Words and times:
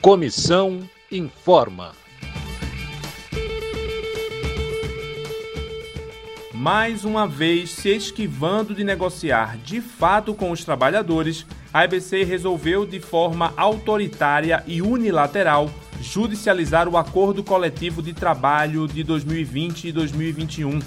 Comissão 0.00 0.80
informa. 1.12 1.92
Mais 6.54 7.04
uma 7.04 7.26
vez, 7.26 7.68
se 7.68 7.90
esquivando 7.90 8.74
de 8.74 8.82
negociar 8.82 9.58
de 9.58 9.82
fato 9.82 10.32
com 10.32 10.50
os 10.52 10.64
trabalhadores, 10.64 11.44
a 11.70 11.84
EBC 11.84 12.24
resolveu 12.24 12.86
de 12.86 12.98
forma 12.98 13.52
autoritária 13.58 14.64
e 14.66 14.80
unilateral 14.80 15.70
judicializar 16.00 16.88
o 16.88 16.96
acordo 16.96 17.44
coletivo 17.44 18.02
de 18.02 18.14
trabalho 18.14 18.88
de 18.88 19.04
2020 19.04 19.88
e 19.88 19.92
2021. 19.92 20.78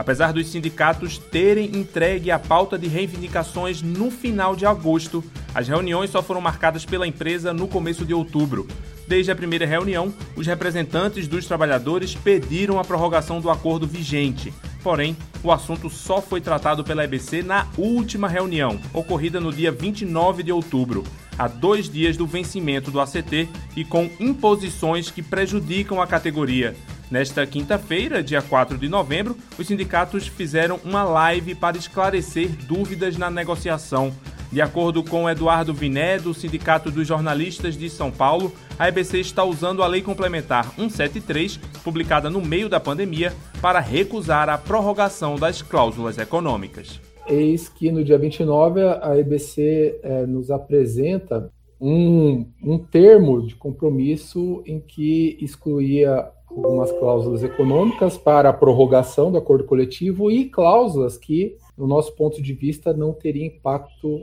Apesar 0.00 0.32
dos 0.32 0.46
sindicatos 0.46 1.18
terem 1.18 1.76
entregue 1.76 2.30
a 2.30 2.38
pauta 2.38 2.78
de 2.78 2.88
reivindicações 2.88 3.82
no 3.82 4.10
final 4.10 4.56
de 4.56 4.64
agosto, 4.64 5.22
as 5.54 5.68
reuniões 5.68 6.08
só 6.08 6.22
foram 6.22 6.40
marcadas 6.40 6.86
pela 6.86 7.06
empresa 7.06 7.52
no 7.52 7.68
começo 7.68 8.06
de 8.06 8.14
outubro. 8.14 8.66
Desde 9.06 9.30
a 9.30 9.36
primeira 9.36 9.66
reunião, 9.66 10.10
os 10.34 10.46
representantes 10.46 11.28
dos 11.28 11.44
trabalhadores 11.44 12.14
pediram 12.14 12.78
a 12.78 12.84
prorrogação 12.84 13.42
do 13.42 13.50
acordo 13.50 13.86
vigente. 13.86 14.54
Porém, 14.82 15.14
o 15.44 15.52
assunto 15.52 15.90
só 15.90 16.22
foi 16.22 16.40
tratado 16.40 16.82
pela 16.82 17.04
EBC 17.04 17.42
na 17.42 17.66
última 17.76 18.26
reunião, 18.26 18.80
ocorrida 18.94 19.38
no 19.38 19.52
dia 19.52 19.70
29 19.70 20.42
de 20.42 20.50
outubro, 20.50 21.04
a 21.38 21.46
dois 21.46 21.90
dias 21.90 22.16
do 22.16 22.26
vencimento 22.26 22.90
do 22.90 23.02
ACT 23.02 23.50
e 23.76 23.84
com 23.84 24.08
imposições 24.18 25.10
que 25.10 25.22
prejudicam 25.22 26.00
a 26.00 26.06
categoria. 26.06 26.74
Nesta 27.10 27.44
quinta-feira, 27.44 28.22
dia 28.22 28.40
4 28.40 28.78
de 28.78 28.88
novembro, 28.88 29.36
os 29.58 29.66
sindicatos 29.66 30.28
fizeram 30.28 30.78
uma 30.84 31.02
live 31.02 31.56
para 31.56 31.76
esclarecer 31.76 32.48
dúvidas 32.68 33.16
na 33.16 33.28
negociação. 33.28 34.12
De 34.52 34.60
acordo 34.60 35.02
com 35.02 35.28
Eduardo 35.28 35.74
Viné, 35.74 36.18
do 36.18 36.32
Sindicato 36.32 36.88
dos 36.88 37.06
Jornalistas 37.08 37.76
de 37.76 37.90
São 37.90 38.12
Paulo, 38.12 38.52
a 38.78 38.88
EBC 38.88 39.18
está 39.18 39.42
usando 39.42 39.82
a 39.82 39.88
Lei 39.88 40.02
Complementar 40.02 40.72
173, 40.76 41.56
publicada 41.82 42.30
no 42.30 42.40
meio 42.40 42.68
da 42.68 42.78
pandemia, 42.78 43.32
para 43.60 43.80
recusar 43.80 44.48
a 44.48 44.56
prorrogação 44.56 45.34
das 45.34 45.62
cláusulas 45.62 46.16
econômicas. 46.16 47.00
Eis 47.28 47.68
que 47.68 47.90
no 47.90 48.04
dia 48.04 48.18
29 48.18 48.82
a 48.82 49.16
EBC 49.18 50.00
é, 50.02 50.26
nos 50.26 50.50
apresenta 50.50 51.50
um, 51.80 52.46
um 52.62 52.78
termo 52.78 53.46
de 53.46 53.54
compromisso 53.56 54.62
em 54.66 54.80
que 54.80 55.38
excluía 55.40 56.30
algumas 56.48 56.90
cláusulas 56.92 57.42
econômicas 57.42 58.18
para 58.18 58.50
a 58.50 58.52
prorrogação 58.52 59.30
do 59.30 59.38
acordo 59.38 59.64
coletivo 59.64 60.30
e 60.30 60.46
cláusulas 60.46 61.16
que, 61.16 61.56
no 61.78 61.86
nosso 61.86 62.14
ponto 62.16 62.42
de 62.42 62.52
vista, 62.52 62.92
não 62.92 63.12
teriam 63.12 63.46
impacto 63.46 64.22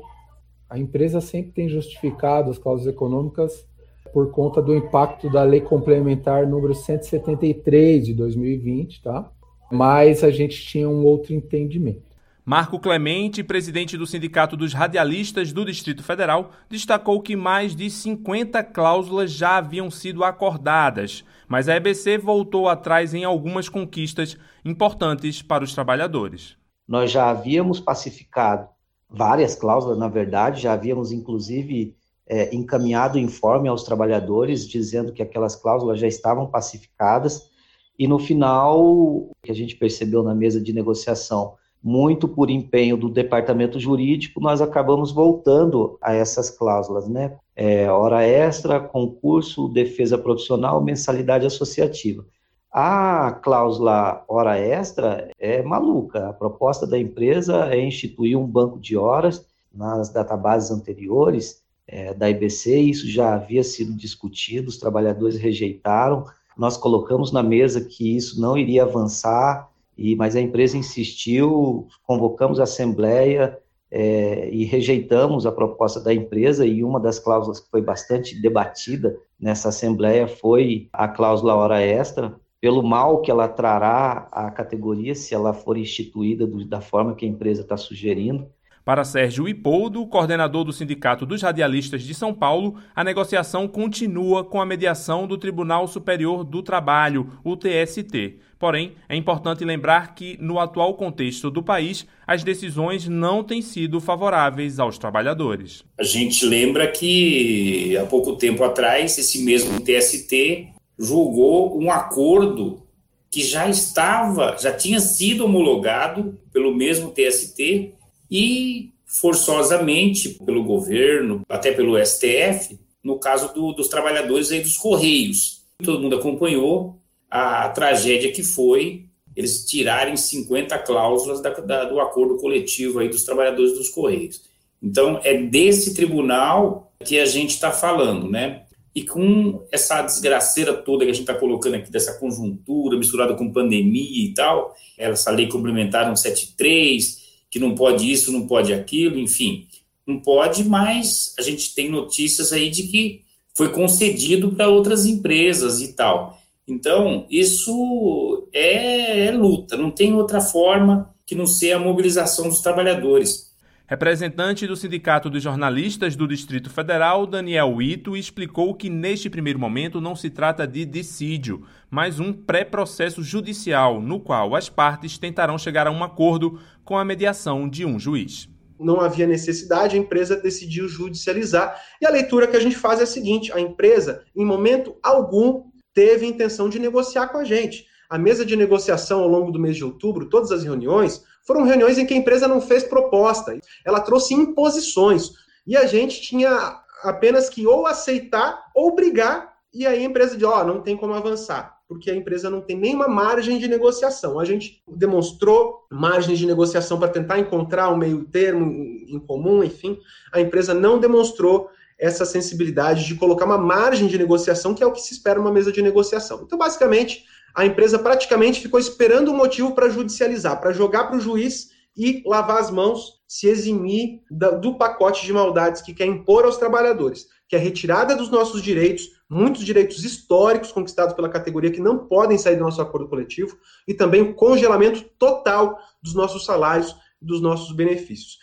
a 0.69 0.77
empresa 0.77 1.22
sempre 1.22 1.52
tem 1.52 1.69
justificado 1.69 2.52
as 2.52 2.58
cláusulas 2.58 2.94
econômicas 2.94 3.66
por 4.11 4.31
conta 4.31 4.61
do 4.61 4.75
impacto 4.75 5.30
da 5.30 5.44
lei 5.44 5.61
complementar 5.61 6.47
número 6.47 6.73
173 6.73 8.05
de 8.05 8.14
2020, 8.14 9.02
tá? 9.02 9.31
Mas 9.71 10.23
a 10.23 10.31
gente 10.31 10.61
tinha 10.61 10.89
um 10.89 11.05
outro 11.05 11.33
entendimento. 11.33 12.06
Marco 12.49 12.79
Clemente, 12.79 13.43
presidente 13.43 13.97
do 13.97 14.07
Sindicato 14.07 14.55
dos 14.55 14.71
Radialistas 14.73 15.51
do 15.51 15.65
Distrito 15.65 16.01
Federal, 16.01 16.51
destacou 16.69 17.21
que 17.21 17.35
mais 17.35 17.75
de 17.75 17.89
50 17.89 18.63
cláusulas 18.63 19.33
já 19.33 19.57
haviam 19.57 19.91
sido 19.91 20.23
acordadas, 20.23 21.25
mas 21.45 21.67
a 21.67 21.75
EBC 21.75 22.17
voltou 22.17 22.69
atrás 22.69 23.13
em 23.13 23.25
algumas 23.25 23.67
conquistas 23.67 24.37
importantes 24.63 25.41
para 25.41 25.65
os 25.65 25.73
trabalhadores. 25.73 26.55
Nós 26.87 27.11
já 27.11 27.29
havíamos 27.29 27.81
pacificado 27.81 28.69
várias 29.09 29.53
cláusulas, 29.53 29.97
na 29.97 30.07
verdade, 30.07 30.61
já 30.61 30.71
havíamos 30.71 31.11
inclusive 31.11 31.97
é, 32.25 32.55
encaminhado 32.55 33.19
informe 33.19 33.67
aos 33.67 33.83
trabalhadores 33.83 34.65
dizendo 34.65 35.11
que 35.11 35.21
aquelas 35.21 35.57
cláusulas 35.57 35.99
já 35.99 36.07
estavam 36.07 36.47
pacificadas, 36.47 37.52
e 37.99 38.07
no 38.07 38.17
final, 38.17 39.31
que 39.43 39.52
a 39.52 39.55
gente 39.55 39.75
percebeu 39.75 40.23
na 40.23 40.33
mesa 40.33 40.61
de 40.61 40.71
negociação, 40.71 41.57
muito 41.83 42.27
por 42.27 42.49
empenho 42.49 42.98
do 42.98 43.10
departamento 43.10 43.80
jurídico, 43.80 44.42
nós 44.42 44.61
acabamos 44.61 45.11
voltando 45.11 45.98
a 46.02 46.14
essas 46.14 46.49
cláusulas, 46.49 47.08
né? 47.08 47.38
É, 47.55 47.89
hora 47.89 48.23
extra, 48.23 48.80
concurso, 48.80 49.67
defesa 49.70 50.17
profissional, 50.17 50.83
mensalidade 50.83 51.45
associativa. 51.45 52.26
A 52.71 53.32
cláusula 53.32 54.23
hora 54.27 54.60
extra 54.60 55.32
é 55.39 55.64
maluca. 55.64 56.30
A 56.30 56.33
proposta 56.33 56.86
da 56.86 56.99
empresa 56.99 57.73
é 57.73 57.80
instituir 57.80 58.37
um 58.37 58.45
banco 58.45 58.80
de 58.80 58.98
horas 58.98 59.45
nas 59.73 60.10
databases 60.10 60.70
anteriores 60.70 61.64
é, 61.87 62.14
da 62.14 62.30
IBC. 62.30 62.77
Isso 62.80 63.08
já 63.08 63.33
havia 63.33 63.64
sido 63.64 63.93
discutido, 63.93 64.70
os 64.70 64.77
trabalhadores 64.77 65.37
rejeitaram. 65.37 66.26
Nós 66.58 66.76
colocamos 66.76 67.32
na 67.32 67.42
mesa 67.42 67.82
que 67.82 68.16
isso 68.16 68.42
não 68.42 68.58
iria 68.58 68.83
avançar, 68.83 69.70
e, 69.97 70.15
mas 70.15 70.35
a 70.35 70.41
empresa 70.41 70.77
insistiu, 70.77 71.87
convocamos 72.03 72.59
a 72.59 72.63
assembleia 72.63 73.58
é, 73.89 74.49
e 74.52 74.63
rejeitamos 74.63 75.45
a 75.45 75.52
proposta 75.52 75.99
da 75.99 76.13
empresa. 76.13 76.65
E 76.65 76.83
uma 76.83 76.99
das 76.99 77.17
cláusulas 77.17 77.59
que 77.59 77.69
foi 77.69 77.81
bastante 77.81 78.39
debatida 78.39 79.17
nessa 79.39 79.69
assembleia 79.69 80.27
foi 80.27 80.87
a 80.93 81.07
cláusula 81.07 81.55
hora 81.55 81.81
extra, 81.81 82.39
pelo 82.61 82.83
mal 82.83 83.21
que 83.21 83.31
ela 83.31 83.47
trará 83.47 84.27
à 84.31 84.52
categoria 84.52 85.15
se 85.15 85.33
ela 85.33 85.53
for 85.53 85.77
instituída 85.77 86.45
do, 86.45 86.65
da 86.65 86.81
forma 86.81 87.15
que 87.15 87.25
a 87.25 87.30
empresa 87.30 87.61
está 87.61 87.77
sugerindo. 87.77 88.47
Para 88.87 89.03
Sérgio 89.03 89.49
Ipoldo, 89.49 90.08
coordenador 90.08 90.64
do 90.64 90.71
Sindicato 90.71 91.25
dos 91.25 91.42
Radialistas 91.42 92.03
de 92.03 92.14
São 92.14 92.33
Paulo, 92.33 92.75
a 92.95 93.03
negociação 93.03 93.67
continua 93.67 94.45
com 94.45 94.61
a 94.61 94.65
mediação 94.65 95.27
do 95.27 95.37
Tribunal 95.37 95.89
Superior 95.89 96.45
do 96.45 96.64
Trabalho, 96.64 97.33
o 97.43 97.58
TST. 97.58 98.37
Porém, 98.58 98.93
é 99.09 99.15
importante 99.17 99.65
lembrar 99.65 100.15
que, 100.15 100.37
no 100.39 100.58
atual 100.58 100.93
contexto 100.93 101.52
do 101.52 101.61
país, 101.61 102.08
as 102.25 102.45
decisões 102.45 103.09
não 103.09 103.43
têm 103.43 103.61
sido 103.61 103.99
favoráveis 103.99 104.80
aos 104.80 104.98
trabalhadores. 104.98 105.83
A 105.99 106.04
gente 106.04 106.45
lembra 106.45 106.87
que, 106.87 107.98
há 107.98 108.05
pouco 108.05 108.37
tempo 108.37 108.64
atrás, 108.64 109.17
esse 109.17 109.43
mesmo 109.43 109.81
TST 109.81 110.69
julgou 110.98 111.77
um 111.77 111.92
acordo 111.92 112.87
que 113.30 113.43
já 113.43 113.67
estava, 113.67 114.55
já 114.58 114.71
tinha 114.71 115.02
sido 115.02 115.43
homologado 115.43 116.39
pelo 116.54 116.73
mesmo 116.73 117.11
TST 117.11 117.98
e 118.30 118.92
forçosamente 119.05 120.38
pelo 120.45 120.64
governo, 120.64 121.42
até 121.48 121.71
pelo 121.71 121.98
STF, 122.04 122.77
no 123.04 123.20
caso 123.20 123.54
do, 123.54 123.71
dos 123.71 123.88
trabalhadores 123.88 124.52
aí 124.52 124.61
dos 124.61 124.77
Correios. 124.77 125.64
Todo 125.83 126.02
mundo 126.02 126.17
acompanhou 126.17 126.99
a 127.30 127.70
tragédia 127.70 128.31
que 128.31 128.44
foi 128.44 129.07
eles 129.36 129.63
tirarem 129.66 130.18
50 130.18 130.77
cláusulas 130.80 131.39
da, 131.42 131.51
da, 131.51 131.86
do 131.86 132.00
acordo 132.00 132.38
coletivo 132.38 133.00
aí 133.00 133.07
dos 133.07 133.24
trabalhadores 133.24 133.74
dos 133.74 133.88
Correios. 133.89 134.42
Então, 134.81 135.21
é 135.24 135.38
desse 135.38 135.94
tribunal 135.94 136.92
que 137.06 137.19
a 137.19 137.25
gente 137.25 137.51
está 137.51 137.71
falando, 137.71 138.30
né? 138.30 138.63
E 138.95 139.04
com 139.04 139.63
essa 139.71 140.01
desgraceira 140.01 140.74
toda 140.74 141.06
que 141.06 141.12
a 141.12 141.13
gente 141.13 141.21
está 141.21 141.36
colocando 141.36 141.75
aqui, 141.75 141.92
dessa 141.92 142.18
conjuntura 142.18 142.98
misturada 142.98 143.36
com 143.36 143.51
pandemia 143.51 144.25
e 144.25 144.33
tal, 144.33 144.75
essa 144.98 145.30
lei 145.30 145.48
complementar 145.48 146.06
173, 146.06 147.26
que 147.57 147.59
não 147.59 147.73
pode 147.73 148.09
isso, 148.09 148.31
não 148.31 148.45
pode 148.45 148.71
aquilo, 148.71 149.18
enfim, 149.18 149.68
não 150.06 150.19
pode, 150.19 150.63
mas 150.63 151.33
a 151.38 151.41
gente 151.41 151.73
tem 151.73 151.89
notícias 151.89 152.53
aí 152.53 152.69
de 152.69 152.83
que 152.83 153.21
foi 153.56 153.69
concedido 153.69 154.51
para 154.51 154.69
outras 154.69 155.06
empresas 155.06 155.81
e 155.81 155.94
tal. 155.94 156.39
Então, 156.68 157.25
isso 157.29 158.47
é, 158.53 159.25
é 159.25 159.31
luta, 159.31 159.75
não 159.75 159.89
tem 159.89 160.13
outra 160.13 160.39
forma 160.39 161.13
que 161.25 161.33
não 161.33 161.47
ser 161.47 161.71
a 161.71 161.79
mobilização 161.79 162.47
dos 162.47 162.62
trabalhadores. 162.62 163.46
Representante 163.89 164.68
do 164.68 164.75
Sindicato 164.75 165.30
dos 165.30 165.42
Jornalistas 165.42 166.13
do 166.13 166.28
Distrito 166.28 166.69
Federal, 166.69 167.25
Daniel 167.25 167.81
Ito, 167.81 168.18
explicou 168.18 168.75
que 168.75 168.89
neste 168.89 169.30
primeiro 169.30 169.57
momento 169.57 170.01
não 170.01 170.13
se 170.13 170.30
trata 170.30 170.68
de 170.68 170.84
dissídio, 170.84 171.66
mas 171.89 172.19
um 172.19 172.34
pré-processo 172.34 173.24
judicial, 173.24 174.01
no 174.01 174.19
qual 174.19 174.57
as 174.57 174.68
partes 174.68 175.18
tentarão 175.18 175.57
chegar 175.57 175.88
a 175.88 175.92
um 175.92 176.04
acordo 176.04 176.60
com 176.84 176.98
a 176.98 177.06
mediação 177.06 177.69
de 177.69 177.86
um 177.86 177.98
juiz. 177.98 178.50
Não 178.78 179.00
havia 179.00 179.25
necessidade, 179.25 179.95
a 179.95 180.00
empresa 180.00 180.36
decidiu 180.36 180.89
judicializar. 180.89 181.81
E 182.01 182.06
a 182.06 182.12
leitura 182.12 182.45
que 182.45 182.57
a 182.57 182.60
gente 182.60 182.75
faz 182.75 183.00
é 183.00 183.04
a 183.04 183.07
seguinte: 183.07 183.54
a 183.54 183.60
empresa, 183.62 184.22
em 184.36 184.44
momento 184.44 184.98
algum, 185.01 185.63
teve 185.94 186.25
intenção 186.25 186.68
de 186.68 186.78
negociar 186.78 187.30
com 187.30 187.38
a 187.38 187.45
gente. 187.45 187.88
A 188.09 188.18
mesa 188.18 188.45
de 188.45 188.56
negociação 188.56 189.21
ao 189.21 189.27
longo 189.27 189.51
do 189.51 189.59
mês 189.59 189.75
de 189.75 189.83
outubro, 189.83 190.30
todas 190.30 190.51
as 190.51 190.63
reuniões, 190.63 191.24
foram 191.45 191.63
reuniões 191.63 191.98
em 191.98 192.06
que 192.06 192.13
a 192.13 192.18
empresa 192.18 192.48
não 192.48 192.59
fez 192.59 192.83
proposta, 192.83 193.57
ela 193.86 194.00
trouxe 194.00 194.33
imposições. 194.33 195.31
E 195.65 195.75
a 195.75 195.86
gente 195.86 196.21
tinha 196.21 196.81
apenas 197.04 197.50
que 197.50 197.65
ou 197.65 197.86
aceitar 197.86 198.65
ou 198.75 198.95
brigar, 198.95 199.54
e 199.74 199.86
aí 199.86 200.00
a 200.00 200.06
empresa 200.06 200.36
diz: 200.36 200.48
Ó, 200.48 200.62
oh, 200.62 200.63
não 200.63 200.81
tem 200.81 200.95
como 200.95 201.13
avançar, 201.13 201.77
porque 201.88 202.09
a 202.09 202.15
empresa 202.15 202.50
não 202.50 202.62
tem 202.62 202.77
nenhuma 202.77 203.07
margem 203.07 203.57
de 203.57 203.68
negociação. 203.68 204.39
A 204.39 204.45
gente 204.45 204.81
demonstrou 204.88 205.86
margem 205.92 206.36
de 206.36 206.45
negociação 206.45 207.00
para 207.00 207.10
tentar 207.10 207.39
encontrar 207.39 207.89
um 207.89 207.98
meio 207.98 208.25
termo 208.25 208.65
em 208.65 209.19
comum, 209.19 209.63
enfim, 209.63 209.98
a 210.33 210.42
empresa 210.42 210.74
não 210.74 211.00
demonstrou 211.00 211.69
essa 212.00 212.25
sensibilidade 212.25 213.06
de 213.06 213.15
colocar 213.15 213.45
uma 213.45 213.57
margem 213.57 214.07
de 214.07 214.18
negociação, 214.18 214.74
que 214.74 214.83
é 214.83 214.86
o 214.86 214.92
que 214.92 215.01
se 215.01 215.13
espera 215.13 215.39
numa 215.39 215.51
mesa 215.51 215.71
de 215.71 215.81
negociação. 215.81 216.42
Então, 216.44 216.57
basicamente, 216.57 217.25
a 217.57 217.65
empresa 217.65 217.98
praticamente 217.98 218.62
ficou 218.62 218.80
esperando 218.80 219.31
um 219.31 219.36
motivo 219.36 219.74
para 219.74 219.89
judicializar, 219.89 220.62
para 220.62 220.71
jogar 220.71 221.06
para 221.06 221.18
o 221.18 221.19
juiz 221.19 221.71
e 221.98 222.21
lavar 222.24 222.59
as 222.59 222.69
mãos, 222.69 223.19
se 223.27 223.48
eximir 223.48 224.21
do 224.62 224.77
pacote 224.77 225.25
de 225.25 225.33
maldades 225.33 225.81
que 225.81 225.92
quer 225.92 226.06
impor 226.06 226.45
aos 226.45 226.57
trabalhadores, 226.57 227.25
que 227.50 227.56
é 227.56 227.59
a 227.59 227.62
retirada 227.62 228.15
dos 228.15 228.30
nossos 228.30 228.62
direitos, 228.62 229.09
muitos 229.27 229.65
direitos 229.65 230.06
históricos 230.06 230.71
conquistados 230.71 231.15
pela 231.15 231.30
categoria 231.30 231.71
que 231.71 231.81
não 231.81 232.07
podem 232.07 232.38
sair 232.38 232.57
do 232.57 232.63
nosso 232.63 232.80
acordo 232.80 233.09
coletivo, 233.09 233.57
e 233.88 233.94
também 233.95 234.21
o 234.21 234.36
congelamento 234.36 235.03
total 235.18 235.80
dos 236.00 236.13
nossos 236.13 236.45
salários 236.45 236.95
e 237.19 237.25
dos 237.25 237.42
nossos 237.42 237.75
benefícios. 237.75 238.38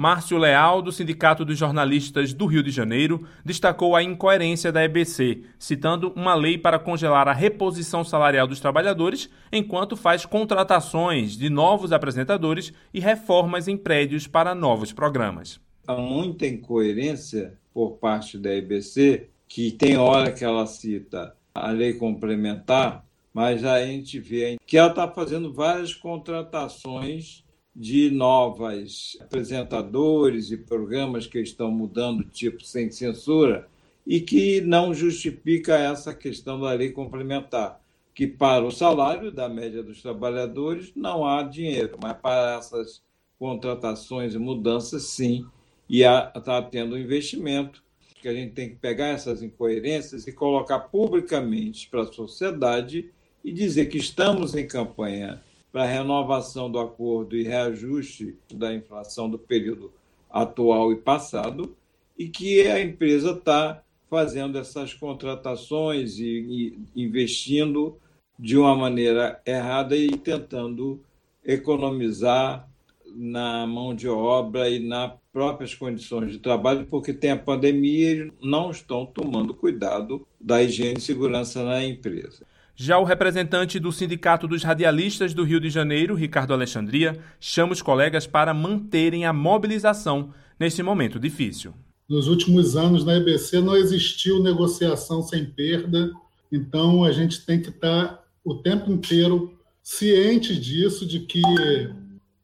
Márcio 0.00 0.38
Leal, 0.38 0.80
do 0.80 0.90
Sindicato 0.90 1.44
dos 1.44 1.58
Jornalistas 1.58 2.32
do 2.32 2.46
Rio 2.46 2.62
de 2.62 2.70
Janeiro, 2.70 3.22
destacou 3.44 3.94
a 3.94 4.02
incoerência 4.02 4.72
da 4.72 4.82
EBC, 4.82 5.42
citando 5.58 6.10
uma 6.16 6.34
lei 6.34 6.56
para 6.56 6.78
congelar 6.78 7.28
a 7.28 7.34
reposição 7.34 8.02
salarial 8.02 8.46
dos 8.46 8.60
trabalhadores, 8.60 9.28
enquanto 9.52 9.98
faz 9.98 10.24
contratações 10.24 11.36
de 11.36 11.50
novos 11.50 11.92
apresentadores 11.92 12.72
e 12.94 12.98
reformas 12.98 13.68
em 13.68 13.76
prédios 13.76 14.26
para 14.26 14.54
novos 14.54 14.90
programas. 14.90 15.60
Há 15.86 15.96
muita 15.96 16.46
incoerência 16.46 17.58
por 17.74 17.98
parte 17.98 18.38
da 18.38 18.54
EBC, 18.54 19.28
que 19.46 19.70
tem 19.70 19.98
hora 19.98 20.32
que 20.32 20.42
ela 20.42 20.64
cita 20.64 21.36
a 21.54 21.70
lei 21.72 21.92
complementar, 21.92 23.04
mas 23.34 23.66
a 23.66 23.84
gente 23.84 24.18
vê 24.18 24.56
que 24.66 24.78
ela 24.78 24.88
está 24.88 25.06
fazendo 25.06 25.52
várias 25.52 25.92
contratações 25.92 27.44
de 27.74 28.10
novas 28.10 29.16
apresentadores 29.20 30.50
e 30.50 30.56
programas 30.56 31.26
que 31.26 31.38
estão 31.40 31.70
mudando 31.70 32.24
tipo 32.24 32.64
sem 32.64 32.90
censura 32.90 33.68
e 34.06 34.20
que 34.20 34.60
não 34.60 34.92
justifica 34.92 35.78
essa 35.78 36.12
questão 36.12 36.60
da 36.60 36.72
lei 36.72 36.90
complementar, 36.90 37.80
que 38.14 38.26
para 38.26 38.64
o 38.64 38.72
salário 38.72 39.30
da 39.30 39.48
média 39.48 39.82
dos 39.82 40.02
trabalhadores 40.02 40.92
não 40.96 41.26
há 41.26 41.42
dinheiro, 41.42 41.96
mas 42.02 42.16
para 42.18 42.58
essas 42.58 43.02
contratações 43.38 44.34
e 44.34 44.38
mudanças 44.38 45.04
sim, 45.04 45.46
e 45.88 46.02
está 46.02 46.60
tendo 46.62 46.98
investimento, 46.98 47.82
que 48.20 48.28
a 48.28 48.34
gente 48.34 48.52
tem 48.52 48.68
que 48.68 48.76
pegar 48.76 49.08
essas 49.08 49.42
incoerências 49.42 50.26
e 50.26 50.32
colocar 50.32 50.78
publicamente 50.80 51.88
para 51.88 52.02
a 52.02 52.12
sociedade 52.12 53.10
e 53.42 53.52
dizer 53.52 53.86
que 53.86 53.96
estamos 53.96 54.54
em 54.54 54.66
campanha 54.66 55.42
para 55.72 55.86
renovação 55.86 56.70
do 56.70 56.78
acordo 56.78 57.36
e 57.36 57.42
reajuste 57.42 58.36
da 58.52 58.74
inflação 58.74 59.28
do 59.30 59.38
período 59.38 59.92
atual 60.28 60.92
e 60.92 60.96
passado, 60.96 61.76
e 62.18 62.28
que 62.28 62.66
a 62.66 62.80
empresa 62.80 63.32
está 63.32 63.82
fazendo 64.08 64.58
essas 64.58 64.92
contratações 64.92 66.18
e, 66.18 66.76
e 66.94 67.02
investindo 67.02 67.96
de 68.38 68.56
uma 68.56 68.74
maneira 68.74 69.40
errada 69.46 69.96
e 69.96 70.10
tentando 70.16 71.00
economizar 71.44 72.68
na 73.14 73.66
mão 73.66 73.94
de 73.94 74.08
obra 74.08 74.68
e 74.68 74.78
nas 74.78 75.12
próprias 75.32 75.74
condições 75.74 76.32
de 76.32 76.38
trabalho, 76.38 76.86
porque 76.86 77.12
tem 77.12 77.30
a 77.30 77.36
pandemia 77.36 78.12
e 78.12 78.32
não 78.42 78.70
estão 78.70 79.06
tomando 79.06 79.54
cuidado 79.54 80.26
da 80.40 80.62
higiene 80.62 80.98
e 80.98 81.02
segurança 81.02 81.62
na 81.64 81.84
empresa. 81.84 82.44
Já 82.82 82.98
o 82.98 83.04
representante 83.04 83.78
do 83.78 83.92
Sindicato 83.92 84.48
dos 84.48 84.62
Radialistas 84.62 85.34
do 85.34 85.44
Rio 85.44 85.60
de 85.60 85.68
Janeiro, 85.68 86.14
Ricardo 86.14 86.54
Alexandria, 86.54 87.20
chama 87.38 87.74
os 87.74 87.82
colegas 87.82 88.26
para 88.26 88.54
manterem 88.54 89.26
a 89.26 89.34
mobilização 89.34 90.32
nesse 90.58 90.82
momento 90.82 91.20
difícil. 91.20 91.74
Nos 92.08 92.26
últimos 92.26 92.78
anos, 92.78 93.04
na 93.04 93.18
EBC, 93.18 93.60
não 93.60 93.76
existiu 93.76 94.42
negociação 94.42 95.22
sem 95.22 95.44
perda, 95.44 96.10
então 96.50 97.04
a 97.04 97.12
gente 97.12 97.44
tem 97.44 97.60
que 97.60 97.68
estar 97.68 98.24
o 98.42 98.54
tempo 98.54 98.90
inteiro 98.90 99.52
ciente 99.82 100.58
disso, 100.58 101.06
de 101.06 101.20
que 101.20 101.42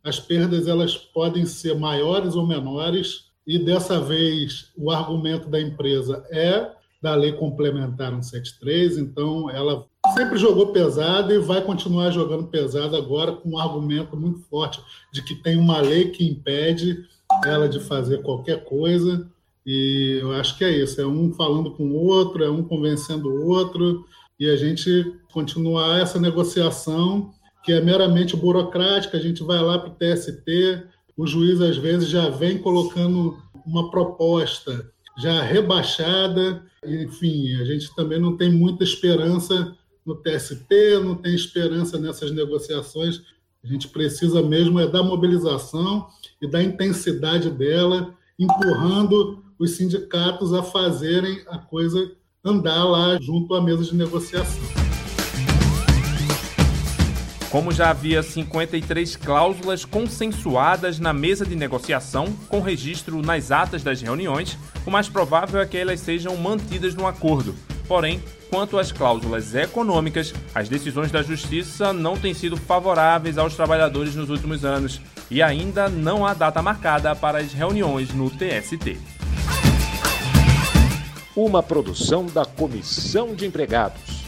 as 0.05 0.21
perdas 0.21 0.69
elas 0.69 0.99
podem 0.99 1.47
ser 1.47 1.75
maiores 1.79 2.35
ou 2.35 2.47
menores, 2.47 3.31
e 3.47 3.59
dessa 3.59 3.99
vez 3.99 4.71
o 4.77 4.91
argumento 4.91 5.49
da 5.49 5.59
empresa 5.59 6.23
é 6.31 6.73
da 7.06 7.14
lei 7.14 7.31
complementar 7.31 8.11
173, 8.11 8.99
então 8.99 9.49
ela 9.49 9.87
sempre 10.12 10.37
jogou 10.37 10.73
pesado 10.73 11.32
e 11.32 11.38
vai 11.38 11.62
continuar 11.62 12.11
jogando 12.11 12.49
pesado 12.49 12.97
agora 12.97 13.31
com 13.31 13.50
um 13.50 13.58
argumento 13.58 14.17
muito 14.17 14.41
forte 14.50 14.82
de 15.12 15.23
que 15.23 15.37
tem 15.37 15.56
uma 15.56 15.81
lei 15.81 16.11
que 16.11 16.26
impede 16.26 16.99
ela 17.44 17.69
de 17.69 17.79
fazer 17.79 18.23
qualquer 18.23 18.64
coisa. 18.64 19.31
E 19.64 20.19
eu 20.20 20.32
acho 20.32 20.58
que 20.58 20.64
é 20.64 20.70
isso, 20.70 21.00
é 21.00 21.06
um 21.06 21.32
falando 21.32 21.70
com 21.76 21.85
o 21.85 21.94
outro, 21.94 22.43
é 22.43 22.50
um 22.50 22.64
convencendo 22.64 23.29
o 23.29 23.47
outro, 23.47 24.05
e 24.38 24.50
a 24.50 24.56
gente 24.56 25.14
continuar 25.32 26.00
essa 26.00 26.19
negociação 26.19 27.31
que 27.62 27.73
é 27.73 27.81
meramente 27.81 28.37
burocrática, 28.37 29.17
a 29.17 29.20
gente 29.20 29.44
vai 29.44 29.62
lá 29.62 29.79
para 29.79 29.91
o 29.91 29.94
TST, 29.94 30.82
o 31.17 31.25
juiz 31.25 31.61
às 31.61 31.76
vezes 31.76 32.08
já 32.08 32.29
vem 32.29 32.58
colocando 32.58 33.38
uma 33.64 33.93
proposta 33.93 34.91
já 35.17 35.43
rebaixada, 35.43 36.63
enfim, 36.85 37.55
a 37.57 37.65
gente 37.65 37.95
também 37.95 38.21
não 38.21 38.37
tem 38.37 38.53
muita 38.53 38.85
esperança 38.85 39.77
no 40.05 40.15
TST, 40.15 40.69
não 41.03 41.15
tem 41.15 41.35
esperança 41.35 41.99
nessas 41.99 42.31
negociações. 42.31 43.23
A 43.65 43.67
gente 43.67 43.89
precisa 43.89 44.43
mesmo 44.43 44.79
é 44.79 44.87
da 44.87 45.03
mobilização 45.03 46.07
e 46.41 46.47
da 46.47 46.63
intensidade 46.63 47.51
dela, 47.51 48.15
empurrando 48.39 49.43
os 49.59 49.73
sindicatos 49.73 50.53
a 50.53 50.63
fazerem 50.63 51.43
a 51.49 51.59
coisa 51.59 52.13
andar 52.45 52.85
lá 52.85 53.19
junto 53.21 53.55
à 53.55 53.61
mesa 53.61 53.85
de 53.85 53.97
negociação. 53.97 54.86
Como 57.56 57.73
já 57.73 57.88
havia 57.88 58.23
53 58.23 59.17
cláusulas 59.17 59.82
consensuadas 59.82 60.99
na 60.99 61.14
mesa 61.14 61.43
de 61.47 61.56
negociação, 61.56 62.26
com 62.50 62.61
registro 62.61 63.23
nas 63.23 63.50
atas 63.50 63.82
das 63.82 64.03
reuniões, 64.03 64.58
o 64.85 64.91
mais 64.91 65.08
provável 65.08 65.58
é 65.58 65.64
que 65.64 65.79
elas 65.79 66.00
sejam 66.00 66.37
mantidas 66.37 66.94
no 66.94 67.06
acordo. 67.06 67.55
Porém, 67.88 68.23
Quanto 68.50 68.79
às 68.79 68.93
cláusulas 68.93 69.55
econômicas, 69.55 70.32
as 70.55 70.69
decisões 70.69 71.11
da 71.11 71.20
Justiça 71.20 71.93
não 71.93 72.17
têm 72.17 72.32
sido 72.32 72.56
favoráveis 72.56 73.38
aos 73.38 73.56
trabalhadores 73.56 74.14
nos 74.14 74.31
últimos 74.31 74.64
anos 74.64 75.00
e 75.29 75.43
ainda 75.43 75.88
não 75.88 76.25
há 76.25 76.32
data 76.32 76.62
marcada 76.62 77.17
para 77.17 77.38
as 77.38 77.53
reuniões 77.53 78.14
no 78.14 78.31
TST. 78.31 78.99
Uma 81.34 81.60
produção 81.60 82.27
da 82.27 82.44
Comissão 82.44 83.34
de 83.34 83.46
Empregados. 83.46 84.26